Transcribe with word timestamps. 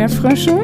Erdbeerfrösche 0.00 0.54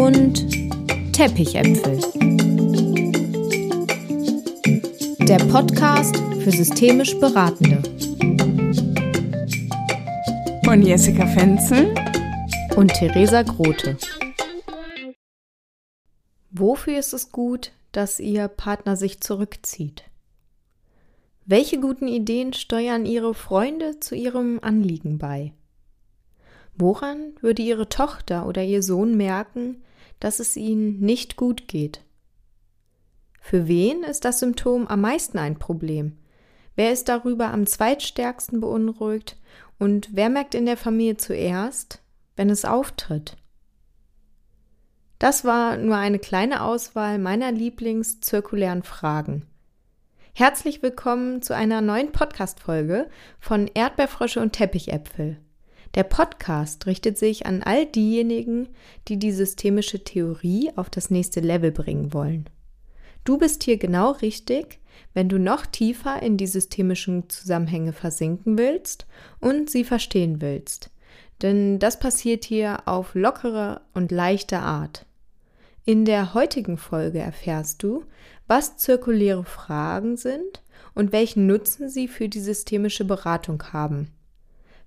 und 0.00 1.12
Teppichäpfel. 1.12 2.00
Der 5.28 5.38
Podcast 5.44 6.16
für 6.40 6.50
systemisch 6.50 7.16
Beratende. 7.20 7.80
Von 10.64 10.82
Jessica 10.82 11.24
Fenzel 11.28 11.94
und 12.74 12.92
Theresa 12.94 13.42
Grote. 13.42 13.96
Wofür 16.50 16.98
ist 16.98 17.12
es 17.12 17.30
gut, 17.30 17.70
dass 17.92 18.18
Ihr 18.18 18.48
Partner 18.48 18.96
sich 18.96 19.20
zurückzieht? 19.20 20.02
Welche 21.44 21.78
guten 21.78 22.08
Ideen 22.08 22.52
steuern 22.54 23.06
Ihre 23.06 23.34
Freunde 23.34 24.00
zu 24.00 24.16
Ihrem 24.16 24.58
Anliegen 24.62 25.18
bei? 25.18 25.52
Woran 26.78 27.32
würde 27.40 27.62
Ihre 27.62 27.88
Tochter 27.88 28.46
oder 28.46 28.62
Ihr 28.62 28.82
Sohn 28.82 29.16
merken, 29.16 29.82
dass 30.20 30.40
es 30.40 30.56
Ihnen 30.56 31.00
nicht 31.00 31.36
gut 31.36 31.68
geht? 31.68 32.02
Für 33.40 33.66
wen 33.66 34.02
ist 34.02 34.26
das 34.26 34.40
Symptom 34.40 34.86
am 34.86 35.00
meisten 35.00 35.38
ein 35.38 35.58
Problem? 35.58 36.18
Wer 36.74 36.92
ist 36.92 37.08
darüber 37.08 37.48
am 37.48 37.66
zweitstärksten 37.66 38.60
beunruhigt 38.60 39.38
und 39.78 40.10
wer 40.12 40.28
merkt 40.28 40.54
in 40.54 40.66
der 40.66 40.76
Familie 40.76 41.16
zuerst, 41.16 42.02
wenn 42.36 42.50
es 42.50 42.66
auftritt? 42.66 43.38
Das 45.18 45.46
war 45.46 45.78
nur 45.78 45.96
eine 45.96 46.18
kleine 46.18 46.62
Auswahl 46.62 47.18
meiner 47.18 47.52
Lieblingszirkulären 47.52 48.82
Fragen. 48.82 49.46
Herzlich 50.34 50.82
willkommen 50.82 51.40
zu 51.40 51.54
einer 51.54 51.80
neuen 51.80 52.12
Podcast-Folge 52.12 53.08
von 53.40 53.70
Erdbeerfrösche 53.72 54.40
und 54.40 54.52
Teppichäpfel. 54.52 55.38
Der 55.96 56.04
Podcast 56.04 56.86
richtet 56.86 57.16
sich 57.16 57.46
an 57.46 57.62
all 57.62 57.86
diejenigen, 57.86 58.68
die 59.08 59.18
die 59.18 59.32
systemische 59.32 60.04
Theorie 60.04 60.70
auf 60.76 60.90
das 60.90 61.08
nächste 61.08 61.40
Level 61.40 61.72
bringen 61.72 62.12
wollen. 62.12 62.50
Du 63.24 63.38
bist 63.38 63.64
hier 63.64 63.78
genau 63.78 64.10
richtig, 64.10 64.78
wenn 65.14 65.30
du 65.30 65.38
noch 65.38 65.64
tiefer 65.64 66.22
in 66.22 66.36
die 66.36 66.46
systemischen 66.46 67.30
Zusammenhänge 67.30 67.94
versinken 67.94 68.58
willst 68.58 69.06
und 69.40 69.70
sie 69.70 69.84
verstehen 69.84 70.42
willst. 70.42 70.90
Denn 71.40 71.78
das 71.78 71.98
passiert 71.98 72.44
hier 72.44 72.86
auf 72.86 73.14
lockere 73.14 73.80
und 73.94 74.12
leichte 74.12 74.58
Art. 74.58 75.06
In 75.86 76.04
der 76.04 76.34
heutigen 76.34 76.76
Folge 76.76 77.20
erfährst 77.20 77.82
du, 77.82 78.04
was 78.46 78.76
zirkuläre 78.76 79.44
Fragen 79.44 80.18
sind 80.18 80.62
und 80.94 81.12
welchen 81.12 81.46
Nutzen 81.46 81.88
sie 81.88 82.06
für 82.06 82.28
die 82.28 82.40
systemische 82.40 83.06
Beratung 83.06 83.62
haben. 83.72 84.12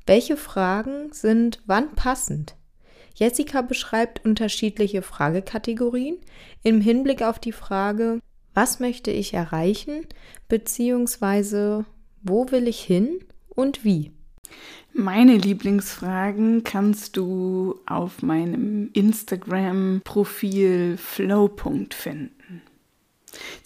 Welche 0.06 0.38
Fragen 0.38 1.12
sind 1.12 1.62
wann 1.66 1.96
passend? 1.96 2.56
Jessica 3.16 3.62
beschreibt 3.62 4.26
unterschiedliche 4.26 5.02
Fragekategorien 5.02 6.18
im 6.64 6.80
Hinblick 6.80 7.22
auf 7.22 7.40
die 7.40 7.52
Frage, 7.52 8.20
was 8.54 8.80
möchte 8.80 9.12
ich 9.12 9.34
erreichen, 9.34 10.06
beziehungsweise 10.48 11.86
wo 12.24 12.50
will 12.52 12.68
ich 12.68 12.82
hin 12.82 13.20
und 13.50 13.84
wie. 13.84 14.12
Meine 14.94 15.38
Lieblingsfragen 15.38 16.64
kannst 16.64 17.16
du 17.16 17.80
auf 17.86 18.22
meinem 18.22 18.90
Instagram-Profil 18.94 20.98
Flow. 20.98 21.50
finden. 21.92 22.62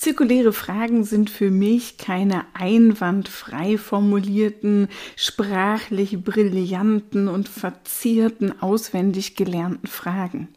Zirkuläre 0.03 0.51
Fragen 0.51 1.05
sind 1.05 1.29
für 1.29 1.49
mich 1.49 1.97
keine 1.97 2.43
einwandfrei 2.53 3.77
formulierten, 3.77 4.89
sprachlich 5.15 6.21
brillanten 6.21 7.29
und 7.29 7.47
verzierten, 7.47 8.61
auswendig 8.61 9.37
gelernten 9.37 9.87
Fragen. 9.87 10.49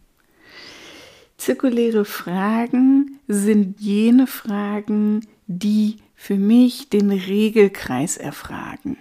Zirkuläre 1.37 2.05
Fragen 2.05 3.21
sind 3.29 3.81
jene 3.81 4.27
Fragen, 4.27 5.25
die 5.47 5.99
für 6.17 6.39
mich 6.39 6.89
den 6.89 7.12
Regelkreis 7.12 8.17
erfragen, 8.17 8.97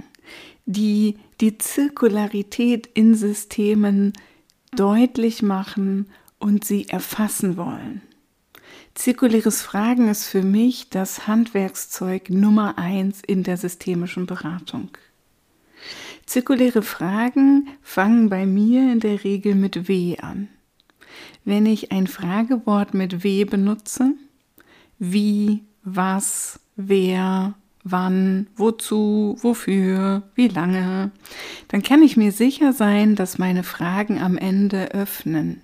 die 0.68 1.16
die 1.42 1.58
Zirkularität 1.58 2.88
in 2.94 3.16
Systemen 3.16 4.14
deutlich 4.76 5.42
machen 5.42 6.06
und 6.38 6.66
sie 6.66 6.88
erfassen 6.88 7.58
wollen. 7.58 8.04
Zirkuläres 8.96 9.62
Fragen 9.62 10.08
ist 10.08 10.26
für 10.26 10.42
mich 10.42 10.90
das 10.90 11.28
Handwerkszeug 11.28 12.30
Nummer 12.30 12.78
eins 12.78 13.22
in 13.22 13.44
der 13.44 13.58
systemischen 13.58 14.26
Beratung. 14.26 14.90
Zirkuläre 16.26 16.82
Fragen 16.82 17.68
fangen 17.82 18.30
bei 18.30 18.46
mir 18.46 18.92
in 18.92 19.02
der 19.02 19.24
Regel 19.26 19.54
mit 19.54 19.90
W 19.90 20.18
an. 20.20 20.48
Wenn 21.44 21.66
ich 21.66 21.92
ein 21.92 22.08
Fragewort 22.08 22.94
mit 22.94 23.22
W 23.24 23.44
benutze, 23.44 24.14
wie, 24.98 25.64
was, 25.84 26.62
wer, 26.78 27.54
wann, 27.84 28.48
wozu, 28.56 29.38
wofür, 29.42 30.24
wie 30.36 30.48
lange, 30.48 31.12
dann 31.68 31.84
kann 31.84 32.02
ich 32.02 32.16
mir 32.16 32.32
sicher 32.32 32.72
sein, 32.72 33.16
dass 33.16 33.38
meine 33.38 33.64
Fragen 33.64 34.20
am 34.20 34.38
Ende 34.38 34.92
öffnen, 34.94 35.62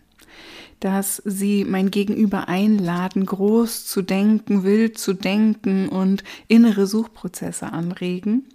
dass 0.82 1.22
sie 1.26 1.64
mein 1.64 1.92
Gegenüber 1.92 2.50
einladen, 2.50 3.26
groß 3.26 3.86
zu 3.86 4.02
denken, 4.02 4.64
wild 4.64 4.98
zu 4.98 5.14
denken 5.14 5.88
und 5.88 6.24
innere 6.48 6.88
Suchprozesse 6.88 7.72
anregen. 7.72 8.46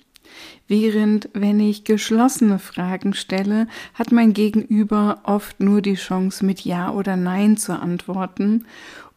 Während 0.68 1.30
wenn 1.32 1.60
ich 1.60 1.84
geschlossene 1.84 2.58
Fragen 2.58 3.14
stelle, 3.14 3.68
hat 3.94 4.12
mein 4.12 4.32
Gegenüber 4.32 5.20
oft 5.22 5.60
nur 5.60 5.80
die 5.80 5.94
Chance, 5.94 6.44
mit 6.44 6.60
Ja 6.62 6.90
oder 6.90 7.16
Nein 7.16 7.56
zu 7.56 7.78
antworten 7.78 8.66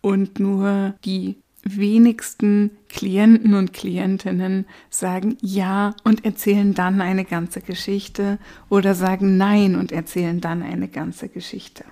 und 0.01 0.39
nur 0.39 0.93
die 1.03 1.37
wenigsten 1.63 2.71
Klienten 2.87 3.55
und 3.55 3.73
Klientinnen 3.73 4.65
sagen 4.89 5.37
Ja 5.41 5.95
und 6.03 6.25
erzählen 6.25 6.73
dann 6.73 7.01
eine 7.01 7.25
ganze 7.25 7.61
Geschichte 7.61 8.37
oder 8.69 8.93
sagen 8.95 9.37
Nein 9.37 9.75
und 9.75 9.91
erzählen 9.91 10.39
dann 10.41 10.61
eine 10.61 10.87
ganze 10.87 11.27
Geschichte. 11.27 11.83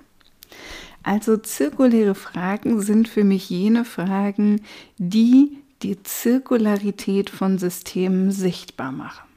Also 1.02 1.36
zirkuläre 1.36 2.14
Fragen 2.14 2.80
sind 2.80 3.08
für 3.08 3.24
mich 3.24 3.48
jene 3.50 3.84
Fragen, 3.84 4.62
die 4.98 5.58
die 5.82 6.02
Zirkularität 6.02 7.30
von 7.30 7.58
Systemen 7.58 8.30
sichtbar 8.30 8.92
machen. 8.92 9.28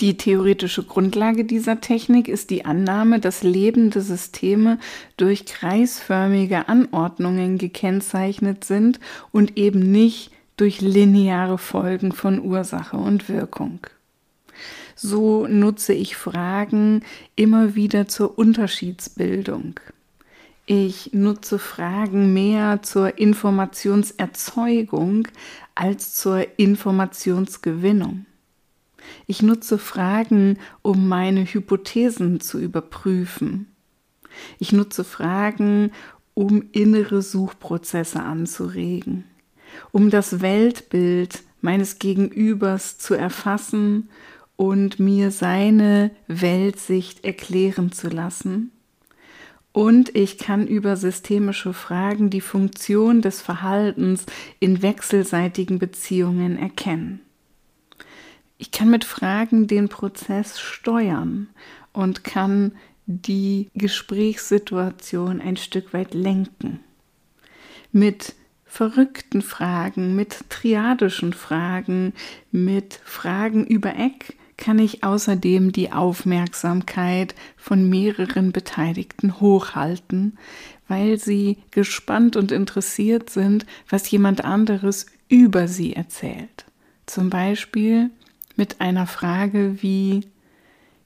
Die 0.00 0.16
theoretische 0.16 0.82
Grundlage 0.82 1.44
dieser 1.44 1.82
Technik 1.82 2.26
ist 2.28 2.48
die 2.48 2.64
Annahme, 2.64 3.20
dass 3.20 3.42
lebende 3.42 4.00
Systeme 4.00 4.78
durch 5.18 5.44
kreisförmige 5.44 6.68
Anordnungen 6.68 7.58
gekennzeichnet 7.58 8.64
sind 8.64 8.98
und 9.30 9.58
eben 9.58 9.92
nicht 9.92 10.30
durch 10.56 10.80
lineare 10.80 11.58
Folgen 11.58 12.12
von 12.12 12.40
Ursache 12.40 12.96
und 12.96 13.28
Wirkung. 13.28 13.80
So 14.94 15.46
nutze 15.46 15.92
ich 15.92 16.16
Fragen 16.16 17.02
immer 17.36 17.74
wieder 17.74 18.08
zur 18.08 18.38
Unterschiedsbildung. 18.38 19.80
Ich 20.72 21.12
nutze 21.12 21.58
Fragen 21.58 22.32
mehr 22.32 22.80
zur 22.80 23.18
Informationserzeugung 23.18 25.26
als 25.74 26.14
zur 26.14 26.46
Informationsgewinnung. 26.60 28.24
Ich 29.26 29.42
nutze 29.42 29.78
Fragen, 29.78 30.60
um 30.82 31.08
meine 31.08 31.44
Hypothesen 31.44 32.38
zu 32.38 32.60
überprüfen. 32.60 33.66
Ich 34.60 34.70
nutze 34.70 35.02
Fragen, 35.02 35.90
um 36.34 36.66
innere 36.70 37.20
Suchprozesse 37.20 38.22
anzuregen, 38.22 39.24
um 39.90 40.08
das 40.08 40.40
Weltbild 40.40 41.42
meines 41.60 41.98
Gegenübers 41.98 42.96
zu 42.96 43.14
erfassen 43.14 44.08
und 44.54 45.00
mir 45.00 45.32
seine 45.32 46.12
Weltsicht 46.28 47.24
erklären 47.24 47.90
zu 47.90 48.06
lassen. 48.06 48.70
Und 49.72 50.16
ich 50.16 50.38
kann 50.38 50.66
über 50.66 50.96
systemische 50.96 51.72
Fragen 51.72 52.30
die 52.30 52.40
Funktion 52.40 53.22
des 53.22 53.40
Verhaltens 53.40 54.26
in 54.58 54.82
wechselseitigen 54.82 55.78
Beziehungen 55.78 56.58
erkennen. 56.58 57.20
Ich 58.58 58.72
kann 58.72 58.90
mit 58.90 59.04
Fragen 59.04 59.68
den 59.68 59.88
Prozess 59.88 60.58
steuern 60.60 61.48
und 61.92 62.24
kann 62.24 62.72
die 63.06 63.70
Gesprächssituation 63.74 65.40
ein 65.40 65.56
Stück 65.56 65.94
weit 65.94 66.14
lenken. 66.14 66.80
Mit 67.92 68.34
verrückten 68.66 69.42
Fragen, 69.42 70.14
mit 70.14 70.44
triadischen 70.48 71.32
Fragen, 71.32 72.12
mit 72.52 73.00
Fragen 73.04 73.66
über 73.66 73.96
Eck 73.96 74.36
kann 74.60 74.78
ich 74.78 75.02
außerdem 75.02 75.72
die 75.72 75.90
Aufmerksamkeit 75.90 77.34
von 77.56 77.88
mehreren 77.88 78.52
Beteiligten 78.52 79.40
hochhalten, 79.40 80.38
weil 80.86 81.18
sie 81.18 81.58
gespannt 81.72 82.36
und 82.36 82.52
interessiert 82.52 83.30
sind, 83.30 83.66
was 83.88 84.08
jemand 84.10 84.44
anderes 84.44 85.06
über 85.28 85.66
sie 85.66 85.94
erzählt. 85.94 86.66
Zum 87.06 87.30
Beispiel 87.30 88.10
mit 88.56 88.80
einer 88.80 89.06
Frage 89.08 89.82
wie 89.82 90.22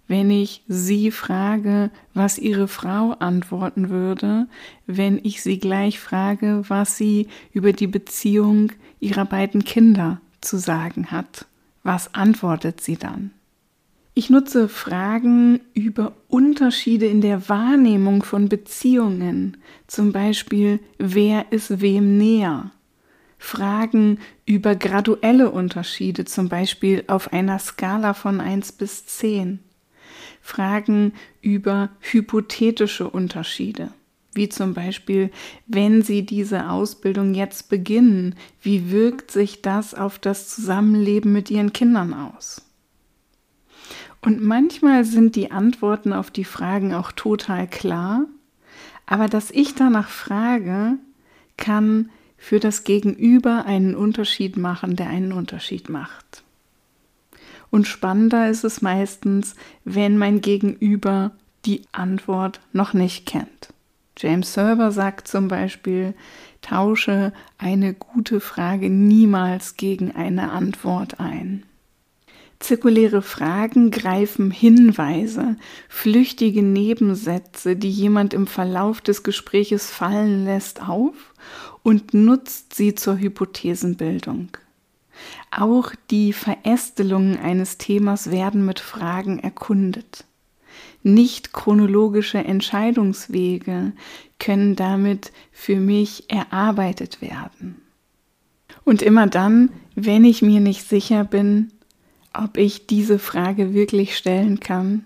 wenn 0.06 0.30
ich 0.30 0.62
sie 0.68 1.10
frage, 1.10 1.90
was 2.12 2.38
ihre 2.38 2.68
Frau 2.68 3.12
antworten 3.12 3.88
würde, 3.88 4.46
wenn 4.86 5.18
ich 5.22 5.42
sie 5.42 5.58
gleich 5.58 5.98
frage, 5.98 6.62
was 6.68 6.98
sie 6.98 7.28
über 7.52 7.72
die 7.72 7.86
Beziehung 7.86 8.72
ihrer 9.00 9.24
beiden 9.24 9.64
Kinder 9.64 10.20
zu 10.42 10.58
sagen 10.58 11.10
hat. 11.10 11.46
Was 11.82 12.14
antwortet 12.14 12.80
sie 12.82 12.96
dann? 12.96 13.30
Ich 14.16 14.31
nutze 14.31 14.69
Fragen 14.69 15.61
über 15.75 16.12
Unterschiede 16.28 17.06
in 17.06 17.20
der 17.20 17.49
Wahrnehmung 17.49 18.22
von 18.22 18.49
Beziehungen, 18.49 19.56
zum 19.88 20.12
Beispiel 20.12 20.78
wer 20.99 21.50
ist 21.50 21.81
wem 21.81 22.16
näher. 22.16 22.70
Fragen 23.38 24.20
über 24.46 24.76
graduelle 24.76 25.50
Unterschiede, 25.50 26.26
zum 26.26 26.49
Beispiel 26.49 27.02
auf 27.08 27.32
einer 27.32 27.58
Skala 27.58 28.14
von 28.14 28.40
1 28.40 28.72
bis 28.72 29.05
10. 29.05 29.58
Fragen 30.40 31.12
über 31.43 31.88
hypothetische 31.99 33.10
Unterschiede, 33.10 33.90
wie 34.32 34.49
zum 34.49 34.75
Beispiel, 34.75 35.32
wenn 35.67 36.02
Sie 36.02 36.25
diese 36.25 36.70
Ausbildung 36.70 37.34
jetzt 37.34 37.69
beginnen, 37.69 38.37
wie 38.62 38.93
wirkt 38.93 39.32
sich 39.32 39.60
das 39.60 39.93
auf 39.93 40.20
das 40.20 40.49
Zusammenleben 40.55 41.32
mit 41.32 41.50
Ihren 41.50 41.72
Kindern 41.72 42.14
aus? 42.14 42.62
Und 44.24 44.42
manchmal 44.42 45.04
sind 45.04 45.36
die 45.36 45.50
Antworten 45.50 46.14
auf 46.14 46.30
die 46.30 46.44
Fragen 46.44 46.94
auch 46.94 47.12
total 47.12 47.66
klar, 47.66 48.24
aber 49.04 49.28
dass 49.28 49.50
ich 49.50 49.74
danach 49.74 50.08
frage, 50.08 50.94
kann 51.58 52.08
für 52.38 52.58
das 52.58 52.84
Gegenüber 52.84 53.66
einen 53.66 53.94
Unterschied 53.94 54.56
machen, 54.56 54.96
der 54.96 55.08
einen 55.08 55.32
Unterschied 55.32 55.90
macht. 55.90 56.42
Und 57.70 57.86
spannender 57.86 58.48
ist 58.48 58.64
es 58.64 58.80
meistens, 58.80 59.56
wenn 59.84 60.16
mein 60.16 60.40
Gegenüber 60.40 61.32
die 61.66 61.82
Antwort 61.92 62.60
noch 62.72 62.94
nicht 62.94 63.26
kennt. 63.26 63.74
James 64.16 64.54
Server 64.54 64.90
sagt 64.90 65.28
zum 65.28 65.48
Beispiel, 65.48 66.14
tausche 66.62 67.34
eine 67.58 67.92
gute 67.92 68.40
Frage 68.40 68.88
niemals 68.88 69.76
gegen 69.76 70.12
eine 70.12 70.50
Antwort 70.50 71.20
ein. 71.20 71.64
Zirkuläre 72.60 73.20
Fragen 73.20 73.90
greifen 73.90 74.50
Hinweise, 74.50 75.56
flüchtige 75.88 76.62
Nebensätze, 76.62 77.76
die 77.76 77.90
jemand 77.90 78.32
im 78.32 78.46
Verlauf 78.46 79.00
des 79.00 79.22
Gespräches 79.22 79.90
fallen 79.90 80.44
lässt, 80.44 80.82
auf 80.82 81.34
und 81.82 82.14
nutzt 82.14 82.74
sie 82.74 82.94
zur 82.94 83.18
Hypothesenbildung. 83.18 84.48
Auch 85.50 85.92
die 86.10 86.32
Verästelungen 86.32 87.38
eines 87.38 87.78
Themas 87.78 88.30
werden 88.30 88.64
mit 88.64 88.80
Fragen 88.80 89.38
erkundet. 89.38 90.24
Nicht 91.02 91.52
chronologische 91.52 92.38
Entscheidungswege 92.38 93.92
können 94.38 94.74
damit 94.74 95.32
für 95.52 95.76
mich 95.76 96.30
erarbeitet 96.30 97.20
werden. 97.20 97.82
Und 98.84 99.02
immer 99.02 99.26
dann, 99.26 99.70
wenn 99.94 100.24
ich 100.24 100.42
mir 100.42 100.60
nicht 100.60 100.88
sicher 100.88 101.24
bin, 101.24 101.72
ob 102.34 102.56
ich 102.56 102.86
diese 102.86 103.19
Frage 103.19 103.75
wirklich 103.75 104.16
stellen 104.16 104.60
kann, 104.60 105.04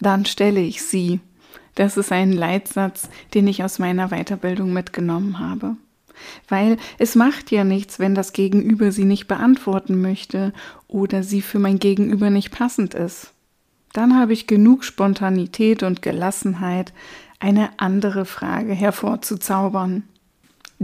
dann 0.00 0.24
stelle 0.24 0.60
ich 0.60 0.82
sie. 0.82 1.20
Das 1.74 1.96
ist 1.96 2.12
ein 2.12 2.32
Leitsatz, 2.32 3.08
den 3.34 3.48
ich 3.48 3.64
aus 3.64 3.78
meiner 3.78 4.08
Weiterbildung 4.08 4.72
mitgenommen 4.72 5.40
habe. 5.40 5.76
Weil 6.48 6.76
es 6.98 7.16
macht 7.16 7.50
ja 7.50 7.64
nichts, 7.64 7.98
wenn 7.98 8.14
das 8.14 8.32
Gegenüber 8.32 8.92
sie 8.92 9.04
nicht 9.04 9.26
beantworten 9.26 10.00
möchte 10.00 10.52
oder 10.86 11.22
sie 11.22 11.42
für 11.42 11.58
mein 11.58 11.80
Gegenüber 11.80 12.30
nicht 12.30 12.52
passend 12.52 12.94
ist. 12.94 13.32
Dann 13.92 14.16
habe 14.18 14.32
ich 14.32 14.46
genug 14.46 14.84
Spontanität 14.84 15.82
und 15.82 16.02
Gelassenheit, 16.02 16.92
eine 17.40 17.70
andere 17.78 18.24
Frage 18.24 18.72
hervorzuzaubern. 18.72 20.04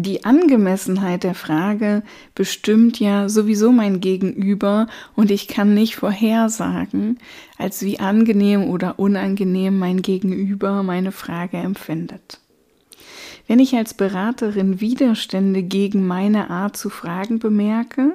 Die 0.03 0.25
Angemessenheit 0.25 1.25
der 1.25 1.35
Frage 1.35 2.03
bestimmt 2.35 2.99
ja 2.99 3.29
sowieso 3.29 3.71
mein 3.71 4.01
Gegenüber 4.01 4.87
und 5.15 5.31
ich 5.31 5.47
kann 5.47 5.75
nicht 5.75 5.97
vorhersagen, 5.97 7.19
als 7.59 7.83
wie 7.83 8.01
angenehm 8.01 8.65
oder 8.65 8.99
unangenehm 8.99 9.79
mein 9.79 10.01
Gegenüber 10.01 10.83
meine 10.83 11.13
Frage 11.13 11.59
empfindet. 11.59 12.41
Wenn 13.47 13.59
ich 13.59 13.75
als 13.75 13.93
Beraterin 13.93 14.81
Widerstände 14.81 15.63
gegen 15.63 16.07
meine 16.07 16.49
Art 16.49 16.79
zu 16.79 16.89
fragen 16.89 17.39
bemerke, 17.39 18.15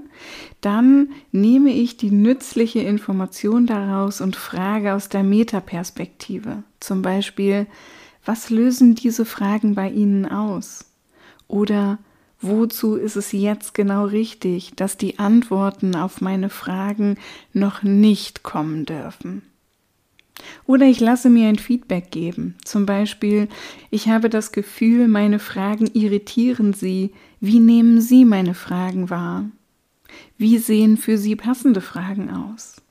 dann 0.62 1.10
nehme 1.32 1.70
ich 1.70 1.98
die 1.98 2.10
nützliche 2.10 2.80
Information 2.80 3.68
daraus 3.68 4.22
und 4.22 4.36
frage 4.36 4.96
aus 4.96 5.08
der 5.10 5.22
Metaperspektive. 5.22 6.64
Zum 6.80 7.04
Beispiel, 7.04 7.68
was 8.26 8.50
lösen 8.50 8.96
diese 8.96 9.24
Fragen 9.24 9.76
bei 9.76 9.92
Ihnen 9.92 10.26
aus? 10.26 10.95
Oder 11.48 12.00
wozu 12.42 12.96
ist 12.96 13.16
es 13.16 13.32
jetzt 13.32 13.74
genau 13.74 14.06
richtig, 14.06 14.74
dass 14.76 14.98
die 14.98 15.20
Antworten 15.20 15.96
auf 15.96 16.22
meine 16.22 16.50
Fragen 16.50 17.18
noch 17.54 17.84
nicht 17.84 18.44
kommen 18.44 18.86
dürfen? 18.86 19.42
Oder 20.66 20.86
ich 20.86 21.00
lasse 21.00 21.30
mir 21.30 21.48
ein 21.48 21.58
Feedback 21.58 22.12
geben. 22.12 22.56
Zum 22.64 22.86
Beispiel, 22.86 23.48
ich 23.90 24.10
habe 24.10 24.30
das 24.30 24.52
Gefühl, 24.52 25.08
meine 25.08 25.40
Fragen 25.40 25.88
irritieren 25.94 26.74
Sie. 26.74 27.12
Wie 27.40 27.60
nehmen 27.60 28.02
Sie 28.02 28.26
meine 28.26 28.54
Fragen 28.54 29.10
wahr? 29.10 29.46
Wie 30.38 30.58
sehen 30.58 30.98
für 30.98 31.18
Sie 31.18 31.36
passende 31.36 31.82
Fragen 31.82 32.30
aus? 32.30 32.82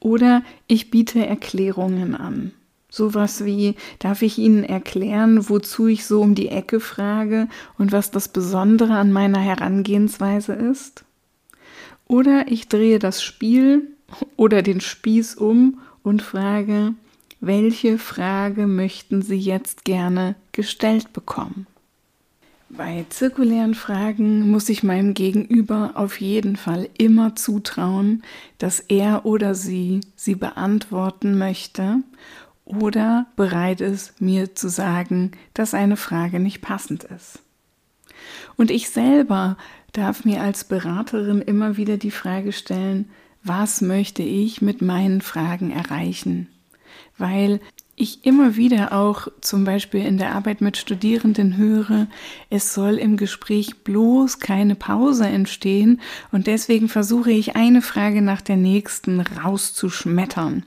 Oder 0.00 0.42
ich 0.66 0.90
biete 0.90 1.24
Erklärungen 1.24 2.14
an. 2.14 2.52
Sowas 2.94 3.44
wie, 3.44 3.74
darf 3.98 4.22
ich 4.22 4.38
Ihnen 4.38 4.62
erklären, 4.62 5.48
wozu 5.48 5.88
ich 5.88 6.06
so 6.06 6.20
um 6.20 6.36
die 6.36 6.48
Ecke 6.48 6.78
frage 6.78 7.48
und 7.76 7.90
was 7.90 8.12
das 8.12 8.28
Besondere 8.28 8.92
an 8.94 9.10
meiner 9.10 9.40
Herangehensweise 9.40 10.52
ist? 10.52 11.04
Oder 12.06 12.46
ich 12.46 12.68
drehe 12.68 13.00
das 13.00 13.20
Spiel 13.20 13.88
oder 14.36 14.62
den 14.62 14.80
Spieß 14.80 15.34
um 15.34 15.80
und 16.04 16.22
frage, 16.22 16.94
welche 17.40 17.98
Frage 17.98 18.68
möchten 18.68 19.22
Sie 19.22 19.40
jetzt 19.40 19.84
gerne 19.84 20.36
gestellt 20.52 21.12
bekommen? 21.12 21.66
Bei 22.68 23.06
zirkulären 23.08 23.74
Fragen 23.74 24.50
muss 24.50 24.68
ich 24.68 24.82
meinem 24.82 25.14
Gegenüber 25.14 25.92
auf 25.94 26.20
jeden 26.20 26.56
Fall 26.56 26.88
immer 26.96 27.36
zutrauen, 27.36 28.22
dass 28.58 28.80
er 28.80 29.26
oder 29.26 29.54
sie 29.54 30.00
sie 30.16 30.34
beantworten 30.34 31.38
möchte 31.38 31.98
oder 32.64 33.26
bereit 33.36 33.80
ist, 33.80 34.20
mir 34.20 34.54
zu 34.54 34.68
sagen, 34.68 35.32
dass 35.52 35.74
eine 35.74 35.96
Frage 35.96 36.40
nicht 36.40 36.62
passend 36.62 37.04
ist. 37.04 37.40
Und 38.56 38.70
ich 38.70 38.88
selber 38.88 39.56
darf 39.92 40.24
mir 40.24 40.42
als 40.42 40.64
Beraterin 40.64 41.40
immer 41.40 41.76
wieder 41.76 41.96
die 41.96 42.10
Frage 42.10 42.52
stellen, 42.52 43.10
was 43.42 43.80
möchte 43.82 44.22
ich 44.22 44.62
mit 44.62 44.80
meinen 44.80 45.20
Fragen 45.20 45.70
erreichen? 45.70 46.48
Weil 47.18 47.60
ich 47.96 48.24
immer 48.24 48.56
wieder 48.56 48.92
auch 48.92 49.28
zum 49.40 49.64
Beispiel 49.64 50.04
in 50.04 50.18
der 50.18 50.34
Arbeit 50.34 50.60
mit 50.60 50.76
Studierenden 50.76 51.56
höre, 51.56 52.08
es 52.50 52.74
soll 52.74 52.94
im 52.94 53.16
Gespräch 53.16 53.84
bloß 53.84 54.40
keine 54.40 54.74
Pause 54.74 55.26
entstehen 55.26 56.00
und 56.32 56.46
deswegen 56.46 56.88
versuche 56.88 57.30
ich 57.30 57.54
eine 57.54 57.82
Frage 57.82 58.22
nach 58.22 58.40
der 58.40 58.56
nächsten 58.56 59.20
rauszuschmettern. 59.20 60.64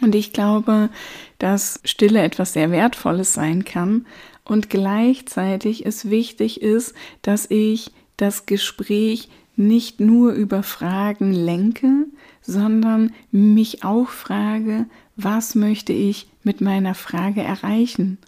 Und 0.00 0.14
ich 0.14 0.32
glaube, 0.32 0.90
dass 1.38 1.80
Stille 1.84 2.22
etwas 2.22 2.52
sehr 2.52 2.70
Wertvolles 2.70 3.34
sein 3.34 3.64
kann 3.64 4.06
und 4.44 4.70
gleichzeitig 4.70 5.86
es 5.86 6.10
wichtig 6.10 6.62
ist, 6.62 6.94
dass 7.22 7.50
ich 7.50 7.90
das 8.16 8.46
Gespräch 8.46 9.28
nicht 9.56 10.00
nur 10.00 10.32
über 10.32 10.62
Fragen 10.62 11.32
lenke, 11.32 12.06
sondern 12.42 13.12
mich 13.30 13.84
auch 13.84 14.08
frage, 14.08 14.86
was 15.16 15.54
möchte 15.54 15.92
ich 15.92 16.28
mit 16.42 16.60
meiner 16.60 16.94
Frage 16.94 17.42
erreichen? 17.42 18.18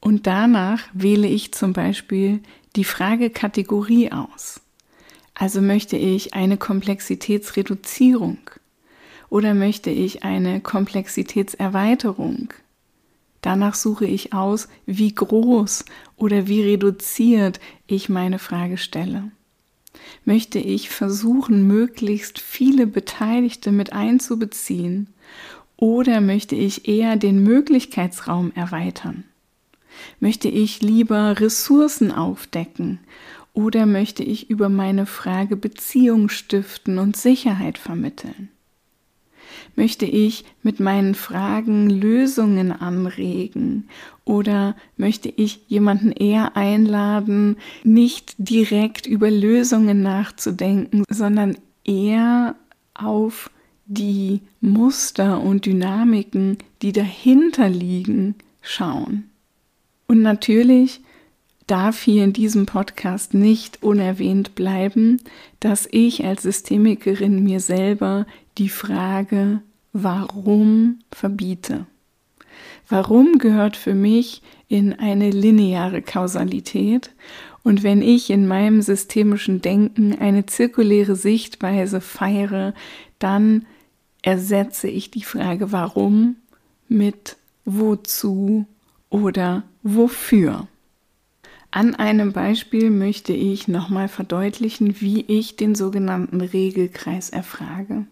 Und 0.00 0.26
danach 0.26 0.80
wähle 0.92 1.28
ich 1.28 1.52
zum 1.54 1.72
Beispiel 1.72 2.40
die 2.74 2.84
Fragekategorie 2.84 4.10
aus. 4.10 4.60
Also 5.34 5.62
möchte 5.62 5.96
ich 5.96 6.34
eine 6.34 6.56
Komplexitätsreduzierung 6.56 8.38
oder 9.32 9.54
möchte 9.54 9.90
ich 9.90 10.22
eine 10.22 10.60
Komplexitätserweiterung? 10.60 12.52
Danach 13.40 13.74
suche 13.74 14.06
ich 14.06 14.32
aus, 14.32 14.68
wie 14.86 15.12
groß 15.12 15.84
oder 16.16 16.46
wie 16.46 16.62
reduziert 16.62 17.58
ich 17.86 18.08
meine 18.08 18.38
Frage 18.38 18.78
stelle 18.78 19.32
möchte 20.24 20.58
ich 20.58 20.90
versuchen, 20.90 21.66
möglichst 21.66 22.38
viele 22.38 22.86
Beteiligte 22.86 23.72
mit 23.72 23.92
einzubeziehen 23.92 25.08
oder 25.76 26.20
möchte 26.20 26.54
ich 26.54 26.88
eher 26.88 27.16
den 27.16 27.42
Möglichkeitsraum 27.42 28.52
erweitern? 28.54 29.24
Möchte 30.20 30.48
ich 30.48 30.80
lieber 30.80 31.40
Ressourcen 31.40 32.12
aufdecken 32.12 33.00
oder 33.52 33.84
möchte 33.86 34.22
ich 34.22 34.48
über 34.48 34.68
meine 34.68 35.06
Frage 35.06 35.56
Beziehung 35.56 36.28
stiften 36.28 36.98
und 36.98 37.16
Sicherheit 37.16 37.78
vermitteln? 37.78 38.48
Möchte 39.74 40.04
ich 40.04 40.44
mit 40.62 40.80
meinen 40.80 41.14
Fragen 41.14 41.88
Lösungen 41.88 42.72
anregen? 42.72 43.88
Oder 44.24 44.76
möchte 44.96 45.28
ich 45.28 45.60
jemanden 45.68 46.12
eher 46.12 46.56
einladen, 46.56 47.56
nicht 47.82 48.34
direkt 48.38 49.06
über 49.06 49.30
Lösungen 49.30 50.02
nachzudenken, 50.02 51.04
sondern 51.08 51.56
eher 51.84 52.54
auf 52.94 53.50
die 53.86 54.40
Muster 54.60 55.40
und 55.40 55.66
Dynamiken, 55.66 56.58
die 56.82 56.92
dahinter 56.92 57.68
liegen, 57.68 58.36
schauen. 58.60 59.24
Und 60.06 60.22
natürlich 60.22 61.00
darf 61.66 62.02
hier 62.02 62.24
in 62.24 62.32
diesem 62.32 62.66
Podcast 62.66 63.34
nicht 63.34 63.82
unerwähnt 63.82 64.54
bleiben, 64.54 65.20
dass 65.60 65.88
ich 65.90 66.24
als 66.24 66.42
Systemikerin 66.42 67.42
mir 67.42 67.60
selber 67.60 68.26
die 68.58 68.68
Frage, 68.68 69.60
warum 69.92 71.00
verbiete. 71.10 71.86
Warum 72.88 73.38
gehört 73.38 73.76
für 73.76 73.94
mich 73.94 74.42
in 74.68 74.92
eine 74.98 75.30
lineare 75.30 76.02
Kausalität 76.02 77.10
und 77.62 77.82
wenn 77.82 78.02
ich 78.02 78.30
in 78.30 78.46
meinem 78.46 78.82
systemischen 78.82 79.60
Denken 79.60 80.18
eine 80.18 80.46
zirkuläre 80.46 81.16
Sichtweise 81.16 82.00
feiere, 82.00 82.74
dann 83.18 83.66
ersetze 84.22 84.88
ich 84.88 85.10
die 85.10 85.22
Frage 85.22 85.72
warum 85.72 86.36
mit 86.88 87.36
wozu 87.64 88.66
oder 89.10 89.62
wofür. 89.82 90.66
An 91.70 91.94
einem 91.94 92.32
Beispiel 92.32 92.90
möchte 92.90 93.32
ich 93.32 93.66
nochmal 93.66 94.08
verdeutlichen, 94.08 95.00
wie 95.00 95.22
ich 95.22 95.56
den 95.56 95.74
sogenannten 95.74 96.40
Regelkreis 96.40 97.30
erfrage. 97.30 98.06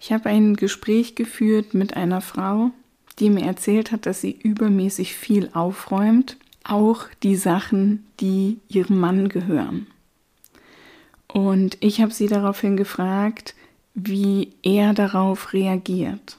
Ich 0.00 0.12
habe 0.12 0.28
ein 0.28 0.56
Gespräch 0.56 1.14
geführt 1.14 1.74
mit 1.74 1.96
einer 1.96 2.20
Frau, 2.20 2.70
die 3.18 3.30
mir 3.30 3.44
erzählt 3.44 3.92
hat, 3.92 4.06
dass 4.06 4.20
sie 4.20 4.32
übermäßig 4.32 5.14
viel 5.14 5.50
aufräumt, 5.54 6.36
auch 6.64 7.06
die 7.22 7.36
Sachen, 7.36 8.04
die 8.20 8.58
ihrem 8.68 8.98
Mann 8.98 9.28
gehören. 9.28 9.86
Und 11.28 11.76
ich 11.80 12.00
habe 12.00 12.12
sie 12.12 12.26
daraufhin 12.26 12.76
gefragt, 12.76 13.54
wie 13.94 14.52
er 14.62 14.94
darauf 14.94 15.52
reagiert. 15.52 16.38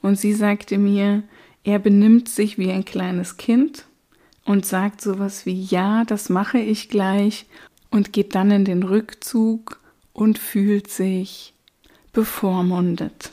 Und 0.00 0.18
sie 0.18 0.32
sagte 0.32 0.78
mir, 0.78 1.22
er 1.64 1.78
benimmt 1.78 2.28
sich 2.28 2.58
wie 2.58 2.70
ein 2.70 2.84
kleines 2.84 3.36
Kind 3.36 3.86
und 4.44 4.66
sagt 4.66 5.00
sowas 5.00 5.46
wie 5.46 5.62
Ja, 5.62 6.04
das 6.04 6.28
mache 6.28 6.58
ich 6.58 6.88
gleich 6.88 7.46
und 7.90 8.12
geht 8.12 8.34
dann 8.34 8.50
in 8.50 8.64
den 8.64 8.82
Rückzug 8.82 9.80
und 10.12 10.38
fühlt 10.38 10.90
sich 10.90 11.53
bevormundet. 12.14 13.32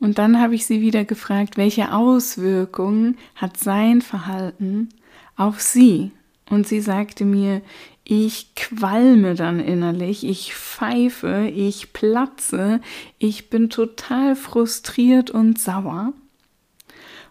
Und 0.00 0.18
dann 0.18 0.40
habe 0.40 0.54
ich 0.54 0.66
sie 0.66 0.80
wieder 0.80 1.04
gefragt, 1.04 1.56
welche 1.56 1.92
Auswirkungen 1.92 3.16
hat 3.36 3.58
sein 3.58 4.02
Verhalten 4.02 4.88
auf 5.36 5.60
sie? 5.60 6.10
Und 6.50 6.66
sie 6.66 6.80
sagte 6.80 7.24
mir, 7.24 7.62
ich 8.04 8.54
qualme 8.54 9.34
dann 9.34 9.60
innerlich, 9.60 10.24
ich 10.24 10.54
pfeife, 10.54 11.50
ich 11.54 11.94
platze, 11.94 12.80
ich 13.18 13.48
bin 13.48 13.70
total 13.70 14.36
frustriert 14.36 15.30
und 15.30 15.58
sauer. 15.58 16.12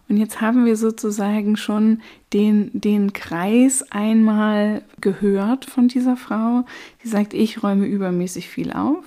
Und 0.09 0.17
jetzt 0.17 0.41
haben 0.41 0.65
wir 0.65 0.75
sozusagen 0.75 1.57
schon 1.57 2.01
den, 2.33 2.71
den 2.73 3.13
Kreis 3.13 3.85
einmal 3.91 4.83
gehört 4.99 5.65
von 5.65 5.87
dieser 5.87 6.17
Frau, 6.17 6.65
die 7.03 7.07
sagt, 7.07 7.33
ich 7.33 7.63
räume 7.63 7.85
übermäßig 7.85 8.49
viel 8.49 8.73
auf. 8.73 9.05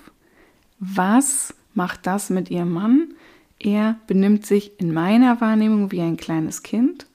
Was 0.79 1.55
macht 1.75 2.07
das 2.07 2.31
mit 2.31 2.51
ihrem 2.51 2.73
Mann? 2.73 3.15
Er 3.59 3.97
benimmt 4.07 4.45
sich 4.47 4.79
in 4.79 4.93
meiner 4.93 5.41
Wahrnehmung 5.41 5.91
wie 5.93 6.03
ein 6.03 6.17
kleines 6.17 6.63
Kind. 6.63 7.07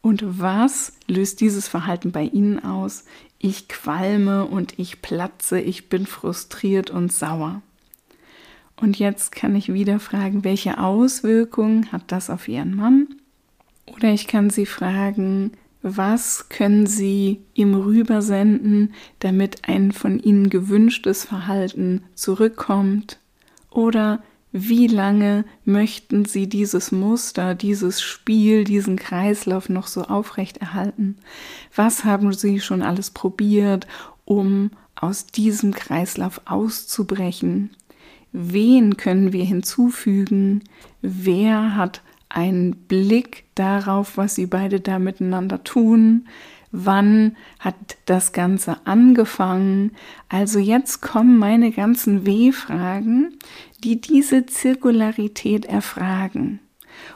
Und 0.00 0.22
was 0.40 0.92
löst 1.06 1.40
dieses 1.40 1.68
Verhalten 1.68 2.12
bei 2.12 2.24
Ihnen 2.24 2.62
aus? 2.62 3.04
Ich 3.38 3.68
qualme 3.68 4.44
und 4.44 4.78
ich 4.78 5.02
platze, 5.02 5.60
ich 5.60 5.88
bin 5.88 6.06
frustriert 6.06 6.90
und 6.90 7.12
sauer. 7.12 7.62
Und 8.76 8.98
jetzt 8.98 9.32
kann 9.32 9.54
ich 9.54 9.72
wieder 9.72 10.00
fragen, 10.00 10.44
welche 10.44 10.78
Auswirkungen 10.78 11.92
hat 11.92 12.02
das 12.08 12.30
auf 12.30 12.48
Ihren 12.48 12.74
Mann? 12.74 13.08
Oder 13.86 14.12
ich 14.12 14.26
kann 14.26 14.50
Sie 14.50 14.66
fragen, 14.66 15.52
was 15.86 16.48
können 16.48 16.86
Sie 16.86 17.42
ihm 17.52 17.74
rübersenden, 17.74 18.94
damit 19.18 19.68
ein 19.68 19.92
von 19.92 20.18
Ihnen 20.18 20.48
gewünschtes 20.48 21.26
Verhalten 21.26 22.02
zurückkommt? 22.14 23.18
Oder 23.68 24.22
wie 24.50 24.86
lange 24.86 25.44
möchten 25.66 26.24
Sie 26.24 26.48
dieses 26.48 26.90
Muster, 26.90 27.54
dieses 27.54 28.00
Spiel, 28.00 28.64
diesen 28.64 28.96
Kreislauf 28.96 29.68
noch 29.68 29.86
so 29.86 30.04
aufrechterhalten? 30.04 31.18
Was 31.76 32.06
haben 32.06 32.32
Sie 32.32 32.60
schon 32.60 32.80
alles 32.80 33.10
probiert, 33.10 33.86
um 34.24 34.70
aus 34.94 35.26
diesem 35.26 35.74
Kreislauf 35.74 36.40
auszubrechen? 36.46 37.76
Wen 38.32 38.96
können 38.96 39.34
wir 39.34 39.44
hinzufügen? 39.44 40.64
Wer 41.02 41.76
hat 41.76 42.00
einen 42.34 42.74
Blick 42.74 43.44
darauf, 43.54 44.16
was 44.16 44.34
Sie 44.34 44.46
beide 44.46 44.80
da 44.80 44.98
miteinander 44.98 45.62
tun? 45.64 46.26
Wann 46.72 47.36
hat 47.60 47.76
das 48.06 48.32
Ganze 48.32 48.78
angefangen? 48.84 49.92
Also 50.28 50.58
jetzt 50.58 51.00
kommen 51.00 51.38
meine 51.38 51.70
ganzen 51.70 52.26
W-Fragen, 52.26 53.38
die 53.84 54.00
diese 54.00 54.46
Zirkularität 54.46 55.66
erfragen. 55.66 56.58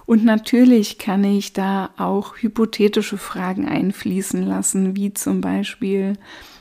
Und 0.07 0.25
natürlich 0.25 0.99
kann 0.99 1.25
ich 1.25 1.53
da 1.53 1.91
auch 1.97 2.37
hypothetische 2.37 3.19
Fragen 3.19 3.67
einfließen 3.67 4.43
lassen, 4.43 4.95
wie 4.97 5.13
zum 5.13 5.41
Beispiel, 5.41 6.15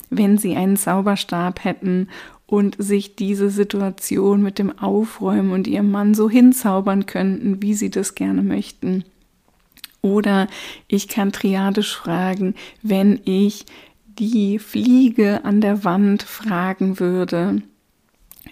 wenn 0.10 0.38
Sie 0.38 0.56
einen 0.56 0.78
Zauberstab 0.78 1.64
hätten 1.64 2.08
und 2.48 2.75
sich 2.80 3.16
diese 3.16 3.50
Situation 3.50 4.42
mit 4.42 4.58
dem 4.58 4.80
Aufräumen 4.80 5.51
und 5.51 5.68
Ihrem 5.68 5.92
Mann 5.92 6.16
so 6.16 6.30
hinzaubern 6.30 7.06
könnten, 7.06 7.62
wie 7.62 7.74
Sie 7.74 7.89
das 7.89 8.16
gerne 8.16 8.42
möchten. 8.42 9.04
Oder 10.01 10.48
ich 10.88 11.08
kann 11.08 11.32
triadisch 11.32 11.96
fragen, 11.96 12.56
wenn 12.82 13.20
ich 13.25 13.66
die 14.08 14.58
Fliege 14.58 15.44
an 15.44 15.62
der 15.62 15.84
Wand 15.84 16.24
fragen 16.24 17.00
würde, 17.00 17.62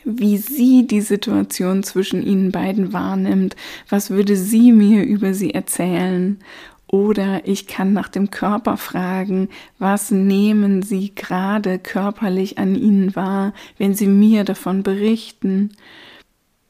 wie 0.03 0.37
sie 0.37 0.85
die 0.85 1.01
Situation 1.01 1.81
zwischen 1.83 2.21
ihnen 2.21 2.51
beiden 2.51 2.93
wahrnimmt, 2.93 3.55
was 3.89 4.11
würde 4.11 4.35
sie 4.35 4.71
mir 4.71 5.03
über 5.03 5.33
sie 5.33 5.53
erzählen. 5.53 6.37
Oder 6.87 7.47
ich 7.47 7.67
kann 7.67 7.93
nach 7.93 8.09
dem 8.09 8.29
Körper 8.31 8.77
fragen, 8.77 9.49
was 9.79 10.11
nehmen 10.11 10.83
Sie 10.83 11.13
gerade 11.15 11.79
körperlich 11.79 12.57
an 12.57 12.75
Ihnen 12.75 13.15
wahr, 13.15 13.53
wenn 13.77 13.93
Sie 13.95 14.07
mir 14.07 14.43
davon 14.43 14.83
berichten. 14.83 15.71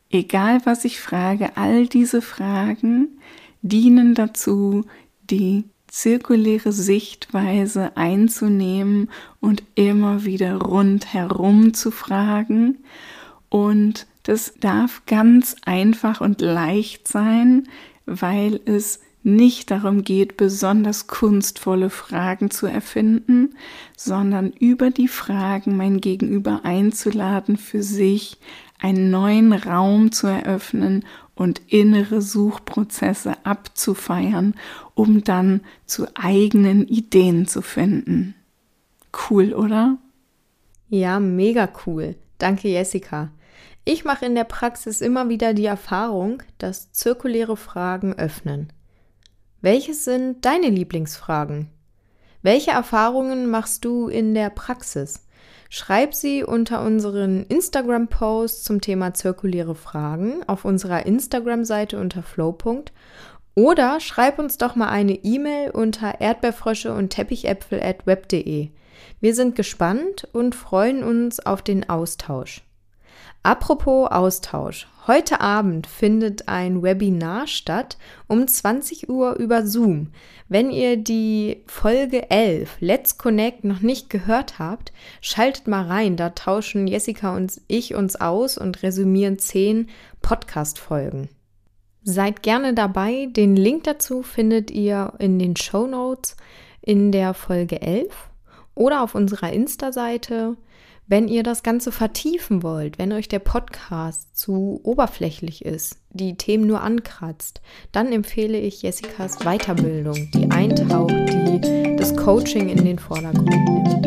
Egal 0.09 0.61
was 0.65 0.85
ich 0.85 0.99
frage, 0.99 1.57
all 1.57 1.87
diese 1.87 2.21
Fragen 2.21 3.09
dienen 3.61 4.13
dazu, 4.15 4.85
die 5.29 5.65
zirkuläre 5.87 6.71
Sichtweise 6.71 7.95
einzunehmen 7.95 9.09
und 9.39 9.63
immer 9.75 10.25
wieder 10.25 10.57
rundherum 10.57 11.73
zu 11.73 11.91
fragen 11.91 12.77
und 13.49 14.07
das 14.23 14.55
darf 14.59 15.03
ganz 15.05 15.55
einfach 15.65 16.19
und 16.19 16.41
leicht 16.41 17.07
sein, 17.07 17.69
weil 18.05 18.59
es 18.65 18.99
nicht 19.25 19.71
darum 19.71 20.03
geht, 20.03 20.37
besonders 20.37 21.07
kunstvolle 21.07 21.89
Fragen 21.89 22.51
zu 22.51 22.67
erfinden, 22.67 23.55
sondern 23.97 24.51
über 24.51 24.91
die 24.91 25.07
Fragen 25.07 25.75
mein 25.75 25.99
Gegenüber 25.99 26.61
einzuladen, 26.63 27.57
für 27.57 27.81
sich 27.81 28.37
einen 28.79 29.09
neuen 29.09 29.51
Raum 29.53 30.11
zu 30.11 30.27
eröffnen 30.27 31.05
und 31.33 31.61
innere 31.67 32.21
Suchprozesse 32.21 33.33
abzufeiern, 33.43 34.53
um 34.93 35.23
dann 35.23 35.61
zu 35.85 36.05
eigenen 36.15 36.87
Ideen 36.87 37.47
zu 37.47 37.61
finden. 37.61 38.35
Cool, 39.29 39.53
oder? 39.53 39.97
Ja, 40.89 41.19
mega 41.19 41.67
cool. 41.85 42.15
Danke, 42.37 42.67
Jessica. 42.67 43.31
Ich 43.85 44.05
mache 44.05 44.25
in 44.25 44.35
der 44.35 44.43
Praxis 44.43 45.01
immer 45.01 45.29
wieder 45.29 45.53
die 45.53 45.65
Erfahrung, 45.65 46.43
dass 46.57 46.91
zirkuläre 46.91 47.57
Fragen 47.57 48.13
öffnen. 48.13 48.71
Welches 49.65 50.05
sind 50.05 50.45
deine 50.45 50.69
Lieblingsfragen? 50.69 51.71
Welche 52.43 52.69
Erfahrungen 52.69 53.49
machst 53.49 53.83
du 53.83 54.09
in 54.09 54.35
der 54.35 54.51
Praxis? 54.51 55.25
Schreib 55.71 56.13
sie 56.13 56.43
unter 56.43 56.83
unseren 56.85 57.47
Instagram-Posts 57.47 58.63
zum 58.63 58.79
Thema 58.79 59.15
zirkuläre 59.15 59.73
Fragen 59.73 60.43
auf 60.45 60.65
unserer 60.65 61.07
Instagram-Seite 61.07 61.99
unter 61.99 62.21
Flow. 62.21 62.55
Oder 63.55 63.99
schreib 64.01 64.37
uns 64.37 64.59
doch 64.59 64.75
mal 64.75 64.89
eine 64.89 65.13
E-Mail 65.13 65.71
unter 65.71 66.21
erdbeerfrösche 66.21 66.93
und 66.93 67.09
teppichäpfel 67.09 67.81
at 67.81 68.05
web.de. 68.05 68.69
Wir 69.19 69.33
sind 69.33 69.55
gespannt 69.55 70.27
und 70.31 70.53
freuen 70.53 71.03
uns 71.03 71.43
auf 71.43 71.63
den 71.63 71.89
Austausch. 71.89 72.61
Apropos 73.41 74.11
Austausch. 74.11 74.85
Heute 75.07 75.39
Abend 75.39 75.85
findet 75.85 76.47
ein 76.47 76.81
Webinar 76.81 77.45
statt 77.45 77.97
um 78.27 78.47
20 78.47 79.07
Uhr 79.07 79.35
über 79.35 79.63
Zoom. 79.67 80.07
Wenn 80.49 80.71
ihr 80.71 80.97
die 80.97 81.61
Folge 81.67 82.31
11 82.31 82.77
Let's 82.79 83.19
Connect 83.19 83.65
noch 83.65 83.81
nicht 83.81 84.09
gehört 84.09 84.57
habt, 84.57 84.93
schaltet 85.21 85.67
mal 85.67 85.85
rein. 85.85 86.17
Da 86.17 86.31
tauschen 86.31 86.87
Jessica 86.87 87.35
und 87.35 87.61
ich 87.67 87.93
uns 87.93 88.15
aus 88.15 88.57
und 88.57 88.81
resümieren 88.81 89.37
10 89.37 89.89
Podcast-Folgen. 90.23 91.29
Seid 92.01 92.41
gerne 92.41 92.73
dabei. 92.73 93.27
Den 93.29 93.55
Link 93.55 93.83
dazu 93.83 94.23
findet 94.23 94.71
ihr 94.71 95.13
in 95.19 95.37
den 95.37 95.55
Show 95.55 95.85
Notes 95.85 96.35
in 96.81 97.11
der 97.11 97.35
Folge 97.35 97.79
11 97.79 98.11
oder 98.73 99.03
auf 99.03 99.13
unserer 99.13 99.53
Insta-Seite. 99.53 100.57
Wenn 101.07 101.27
ihr 101.27 101.43
das 101.43 101.61
Ganze 101.61 101.91
vertiefen 101.91 102.63
wollt, 102.63 102.97
wenn 102.97 103.13
euch 103.13 103.27
der 103.27 103.37
Podcast 103.37 104.35
zu 104.35 104.79
oberflächlich 104.83 105.63
ist, 105.63 105.99
die 106.09 106.35
Themen 106.35 106.65
nur 106.65 106.81
ankratzt, 106.81 107.61
dann 107.91 108.11
empfehle 108.11 108.57
ich 108.57 108.81
Jessicas 108.81 109.37
Weiterbildung, 109.43 110.31
die 110.33 110.49
eintaucht, 110.49 111.11
die 111.11 111.95
das 111.95 112.15
Coaching 112.15 112.69
in 112.69 112.83
den 112.83 112.97
Vordergrund 112.97 113.49
nimmt. 113.49 114.05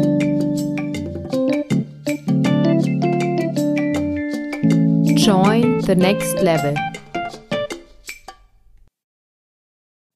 Join 5.21 5.81
the 5.83 5.95
next 5.95 6.41
level. 6.41 6.75